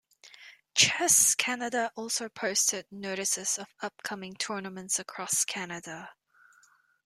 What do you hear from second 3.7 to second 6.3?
upcoming tournaments across Canada.